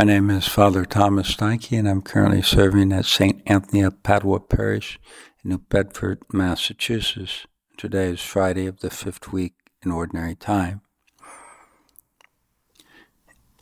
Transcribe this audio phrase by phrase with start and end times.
[0.00, 3.42] My name is Father Thomas Steinke, and I'm currently serving at St.
[3.44, 4.98] Anthony of Padua Parish
[5.44, 7.46] in New Bedford, Massachusetts.
[7.76, 9.52] Today is Friday of the fifth week
[9.84, 10.80] in Ordinary Time.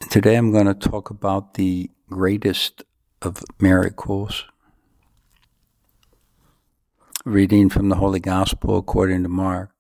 [0.08, 2.84] Today I'm going to talk about the greatest
[3.20, 4.44] of miracles.
[7.24, 9.72] Reading from the Holy Gospel according to Mark.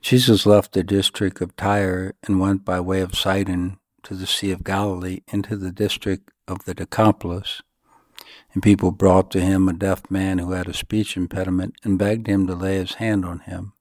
[0.00, 4.52] Jesus left the district of Tyre and went by way of Sidon to the Sea
[4.52, 7.62] of Galilee into the district of the Decapolis.
[8.52, 12.26] And people brought to him a deaf man who had a speech impediment and begged
[12.26, 13.72] him to lay his hand on him.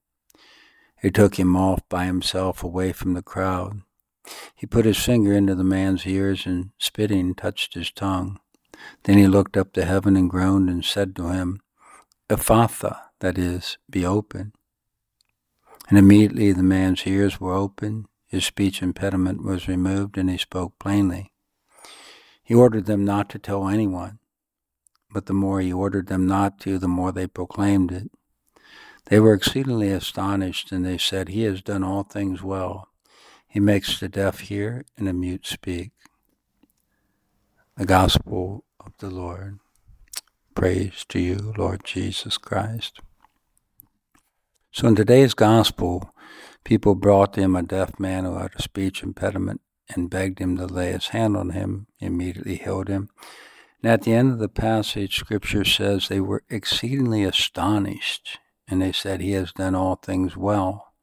[1.02, 3.82] He took him off by himself away from the crowd.
[4.56, 8.40] He put his finger into the man's ears and, spitting, touched his tongue.
[9.04, 11.60] Then he looked up to heaven and groaned and said to him,
[12.30, 14.54] Ephphatha, that is, be open.
[15.90, 20.80] And immediately the man's ears were opened his speech impediment was removed and he spoke
[20.80, 21.32] plainly.
[22.44, 24.18] He ordered them not to tell anyone,
[25.12, 28.10] but the more he ordered them not to, the more they proclaimed it.
[29.06, 32.88] They were exceedingly astonished, and they said, He has done all things well.
[33.48, 35.92] He makes the deaf hear and the mute speak.
[37.78, 39.60] The Gospel of the Lord.
[40.56, 43.00] Praise to you, Lord Jesus Christ.
[44.72, 46.13] So in today's Gospel,
[46.64, 49.62] People brought him a deaf man who had a speech impediment
[49.94, 51.88] and begged him to lay his hand on him.
[51.98, 53.10] He immediately healed him.
[53.82, 58.94] And at the end of the passage, Scripture says they were exceedingly astonished, and they
[58.94, 60.94] said, He has done all things well.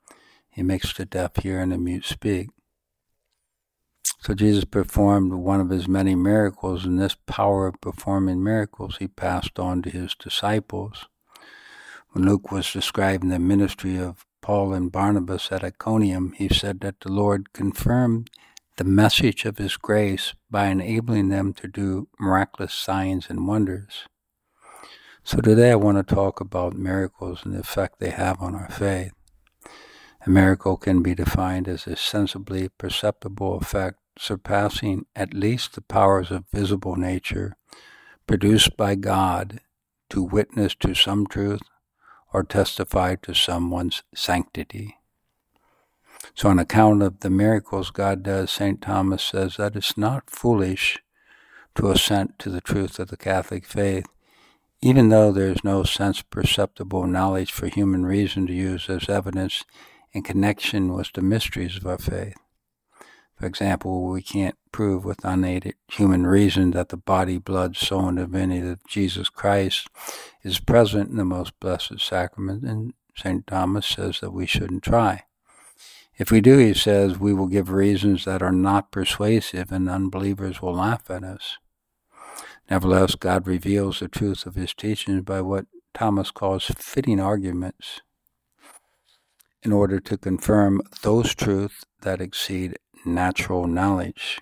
[0.48, 2.48] He makes the deaf hear and the mute speak.
[4.20, 9.08] So Jesus performed one of his many miracles, and this power of performing miracles he
[9.08, 11.06] passed on to his disciples.
[12.11, 16.98] When Luke was describing the ministry of Paul and Barnabas at Iconium, he said that
[16.98, 18.31] the Lord confirmed
[18.79, 24.09] the message of his grace by enabling them to do miraculous signs and wonders.
[25.23, 28.69] So today I want to talk about miracles and the effect they have on our
[28.69, 29.13] faith.
[30.27, 36.33] A miracle can be defined as a sensibly perceptible effect surpassing at least the powers
[36.33, 37.57] of visible nature
[38.27, 39.61] produced by God
[40.08, 41.63] to witness to some truth
[42.33, 44.96] or testify to someone's sanctity.
[46.35, 48.80] So, on account of the miracles God does, St.
[48.80, 50.98] Thomas says that it's not foolish
[51.74, 54.07] to assent to the truth of the Catholic faith,
[54.83, 59.64] even though there is no sense perceptible knowledge for human reason to use as evidence
[60.12, 62.36] in connection with the mysteries of our faith.
[63.40, 68.18] For example, we can't prove with unaided human reason that the body, blood, soul, and
[68.18, 69.89] divinity of Jesus Christ
[70.42, 73.46] is present in the most blessed sacrament, and St.
[73.46, 75.23] Thomas says that we shouldn't try.
[76.18, 80.61] If we do, he says, we will give reasons that are not persuasive, and unbelievers
[80.61, 81.56] will laugh at us.
[82.70, 85.64] Nevertheless, God reveals the truth of his teachings by what
[85.95, 88.02] Thomas calls fitting arguments
[89.62, 94.40] in order to confirm those truths that exceed natural knowledge.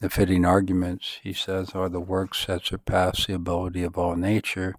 [0.00, 4.74] The fitting arguments, he says, are the works that surpass the ability of all nature.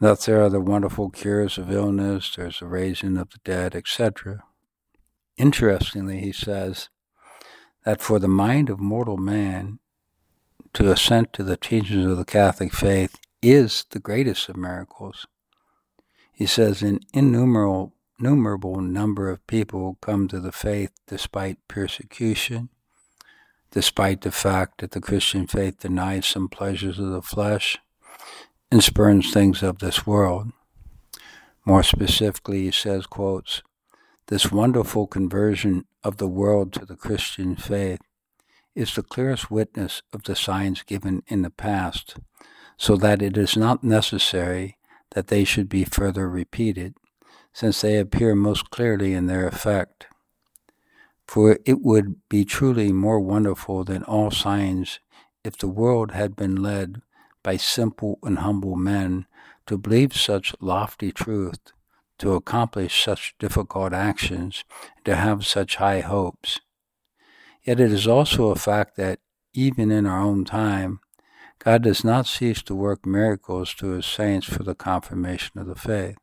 [0.00, 4.42] Thus, there are the wonderful cures of illness, there's the raising of the dead, etc.
[5.36, 6.88] Interestingly, he says
[7.84, 9.78] that for the mind of mortal man
[10.72, 15.26] to assent to the teachings of the Catholic faith is the greatest of miracles.
[16.32, 22.68] He says, in innumerable innumerable number of people come to the faith despite persecution,
[23.70, 27.78] despite the fact that the Christian faith denies some pleasures of the flesh
[28.70, 30.52] and spurns things of this world.
[31.64, 33.62] More specifically, he says, quotes,
[34.28, 38.00] this wonderful conversion of the world to the Christian faith
[38.74, 42.16] is the clearest witness of the signs given in the past,
[42.76, 44.76] so that it is not necessary
[45.10, 46.94] that they should be further repeated
[47.54, 50.08] since they appear most clearly in their effect.
[51.26, 54.98] For it would be truly more wonderful than all signs
[55.44, 57.00] if the world had been led
[57.42, 59.26] by simple and humble men
[59.66, 61.72] to believe such lofty truth,
[62.18, 64.64] to accomplish such difficult actions,
[65.04, 66.60] to have such high hopes.
[67.62, 69.20] Yet it is also a fact that
[69.54, 71.00] even in our own time,
[71.60, 75.76] God does not cease to work miracles to his saints for the confirmation of the
[75.76, 76.16] faith.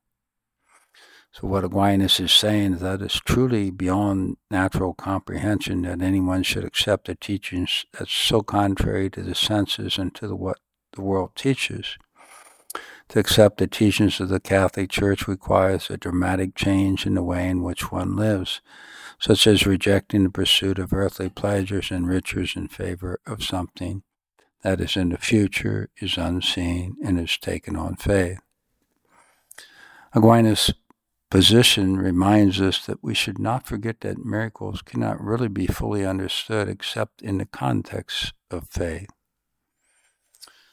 [1.33, 6.65] So what Aquinas is saying is that it's truly beyond natural comprehension that anyone should
[6.65, 10.59] accept a teaching that's so contrary to the senses and to the, what
[10.93, 11.97] the world teaches.
[13.09, 17.47] To accept the teachings of the Catholic Church requires a dramatic change in the way
[17.47, 18.61] in which one lives.
[19.21, 24.01] such as rejecting the pursuit of earthly pleasures and riches in favor of something
[24.63, 28.39] that is in the future, is unseen, and is taken on faith.
[30.13, 30.73] Aquinas'
[31.31, 36.67] position reminds us that we should not forget that miracles cannot really be fully understood
[36.67, 39.09] except in the context of faith.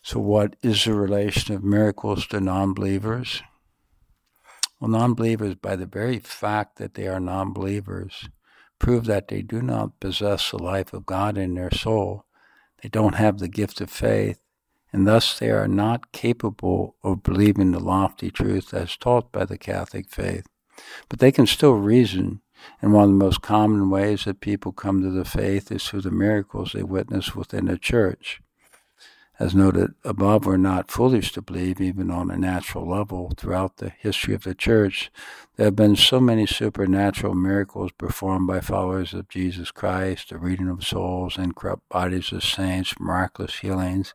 [0.03, 3.43] So, what is the relation of miracles to non believers?
[4.81, 8.29] Well, non believers, by the very fact that they are non believers,
[8.81, 12.25] prove that they do not possess the life of God in their soul.
[12.83, 14.41] They don't have the gift of faith,
[14.93, 19.59] and thus they are not capable of believing the lofty truth as taught by the
[19.59, 20.47] Catholic faith.
[21.09, 22.41] But they can still reason,
[22.81, 26.03] and one of the most common ways that people come to the faith is through
[26.03, 28.41] the miracles they witness within the church.
[29.41, 33.91] As noted above, we're not foolish to believe, even on a natural level, throughout the
[33.91, 35.13] history of the church,
[35.55, 40.69] there have been so many supernatural miracles performed by followers of Jesus Christ, the reading
[40.69, 44.13] of souls, incorrupt bodies of saints, miraculous healings,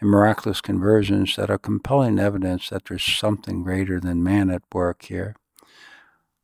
[0.00, 5.02] and miraculous conversions that are compelling evidence that there's something greater than man at work
[5.04, 5.36] here.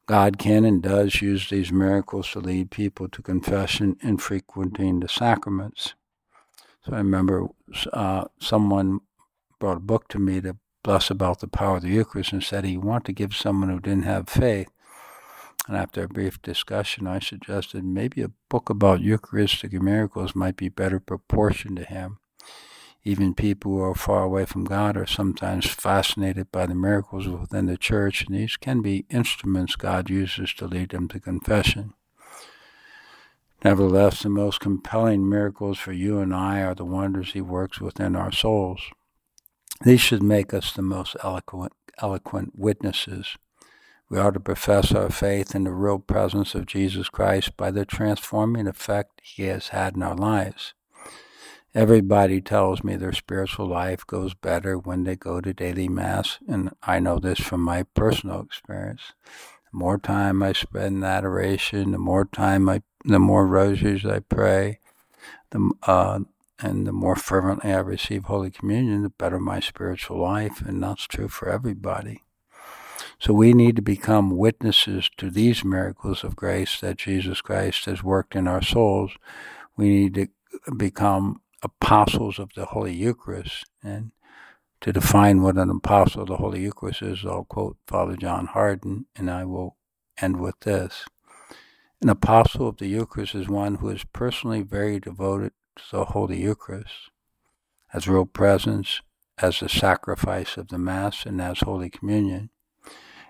[0.06, 5.08] God can and does use these miracles to lead people to confession and frequenting the
[5.08, 5.94] sacraments.
[6.84, 7.48] So I remember
[7.92, 9.00] uh, someone
[9.58, 12.64] brought a book to me to bless about the power of the Eucharist and said
[12.64, 14.68] he wanted to give someone who didn't have faith.
[15.66, 20.68] And after a brief discussion, I suggested maybe a book about Eucharistic miracles might be
[20.68, 22.18] better proportioned to him.
[23.06, 27.66] Even people who are far away from God are sometimes fascinated by the miracles within
[27.66, 31.94] the church, and these can be instruments God uses to lead them to confession.
[33.62, 38.16] Nevertheless, the most compelling miracles for you and I are the wonders He works within
[38.16, 38.80] our souls.
[39.84, 43.36] These should make us the most eloquent, eloquent witnesses.
[44.10, 47.84] We are to profess our faith in the real presence of Jesus Christ by the
[47.84, 50.74] transforming effect He has had in our lives.
[51.76, 56.74] Everybody tells me their spiritual life goes better when they go to daily Mass, and
[56.82, 59.12] I know this from my personal experience.
[59.70, 64.20] The more time I spend in adoration, the more time I the more rosaries I
[64.20, 64.78] pray,
[65.50, 66.20] the uh,
[66.60, 71.06] and the more fervently I receive Holy Communion, the better my spiritual life, and that's
[71.06, 72.22] true for everybody.
[73.18, 78.02] So we need to become witnesses to these miracles of grace that Jesus Christ has
[78.02, 79.12] worked in our souls.
[79.76, 80.28] We need to
[80.74, 83.64] become apostles of the Holy Eucharist.
[83.82, 84.12] And
[84.80, 89.06] to define what an apostle of the Holy Eucharist is, I'll quote Father John Hardon,
[89.16, 89.76] and I will
[90.18, 91.04] end with this.
[92.00, 96.40] An apostle of the Eucharist is one who is personally very devoted to the Holy
[96.40, 97.10] Eucharist,
[97.92, 99.00] as real presence,
[99.38, 102.50] as the sacrifice of the Mass, and as Holy Communion.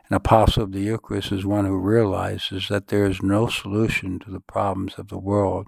[0.09, 4.31] An apostle of the Eucharist is one who realizes that there is no solution to
[4.31, 5.67] the problems of the world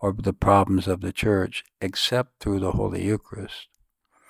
[0.00, 3.68] or the problems of the church except through the Holy Eucharist.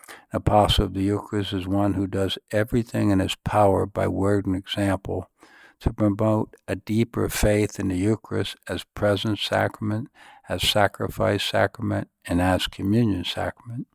[0.08, 4.46] An apostle of the Eucharist is one who does everything in his power by word
[4.46, 5.30] and example
[5.80, 10.08] to promote a deeper faith in the Eucharist as present sacrament,
[10.48, 13.86] as sacrifice sacrament, and as communion sacrament.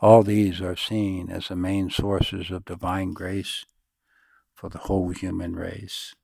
[0.00, 3.64] All these are seen as the main sources of divine grace
[4.54, 6.14] for the whole human race.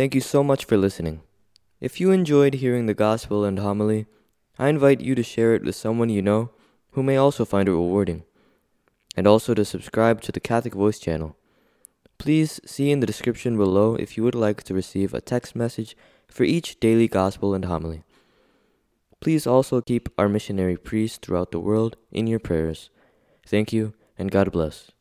[0.00, 1.20] Thank you so much for listening.
[1.78, 4.06] If you enjoyed hearing the gospel and homily,
[4.58, 6.52] I invite you to share it with someone you know
[6.92, 8.24] who may also find it rewarding,
[9.14, 11.36] and also to subscribe to the Catholic Voice channel.
[12.16, 15.94] Please see in the description below if you would like to receive a text message
[16.28, 18.02] for each daily gospel and homily.
[19.20, 22.88] Please also keep our missionary priests throughout the world in your prayers.
[23.46, 24.92] Thank you, and God bless.